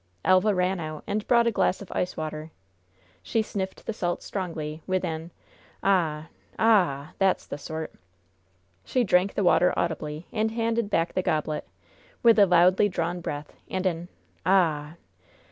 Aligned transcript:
Elva 0.25 0.55
ran 0.55 0.79
out 0.79 1.03
and 1.05 1.27
brought 1.27 1.45
a 1.45 1.51
glass 1.51 1.79
of 1.79 1.91
ice 1.91 2.17
water. 2.17 2.49
She 3.21 3.43
sniffed 3.43 3.85
the 3.85 3.93
salts 3.93 4.25
strongly, 4.25 4.81
with 4.87 5.05
an: 5.05 5.29
"Ah! 5.83 6.29
Ah 6.57 7.09
h! 7.11 7.15
That's 7.19 7.45
the 7.45 7.59
sort!" 7.59 7.93
She 8.83 9.03
drank 9.03 9.35
the 9.35 9.43
water 9.43 9.71
audibly, 9.77 10.25
and 10.31 10.49
handed 10.49 10.89
back 10.89 11.13
the 11.13 11.21
goblet, 11.21 11.67
with 12.23 12.39
a 12.39 12.47
loudly 12.47 12.89
drawn 12.89 13.21
breath 13.21 13.53
and 13.69 13.85
an: 13.85 14.07
"Ah! 14.43 14.95